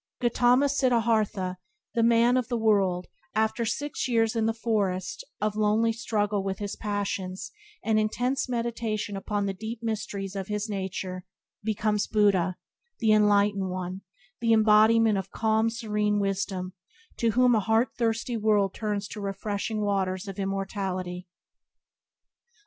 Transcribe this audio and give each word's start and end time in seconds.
Gautama 0.19 0.67
Siddhartha, 0.67 1.57
the 1.93 2.01
man 2.01 2.35
of 2.35 2.47
the 2.47 2.57
world, 2.57 3.05
after 3.35 3.65
six 3.65 4.07
years 4.07 4.35
(in 4.35 4.47
the 4.47 4.51
forest) 4.55 5.23
of 5.39 5.55
lonely 5.55 5.93
struggle 5.93 6.41
with 6.43 6.57
his 6.57 6.75
passions 6.75 7.51
and 7.85 7.99
intense 7.99 8.49
meditation 8.49 9.15
upon 9.15 9.45
the 9.45 9.53
deep 9.53 9.83
mysteries 9.83 10.35
of 10.35 10.47
his 10.47 10.67
nature, 10.67 11.23
becomes 11.63 12.07
Buddha, 12.07 12.55
the 12.97 13.11
enlightened 13.11 13.69
one, 13.69 14.01
the 14.39 14.53
embodiment 14.53 15.19
of 15.19 15.29
calm, 15.29 15.69
serene 15.69 16.19
wisdom, 16.19 16.73
to 17.17 17.29
whom 17.33 17.53
a 17.53 17.59
heart 17.59 17.89
thirsty 17.95 18.35
world 18.35 18.73
turns 18.73 19.07
to 19.09 19.21
refreshing 19.21 19.81
waters 19.81 20.27
of 20.27 20.39
immortality. 20.39 21.27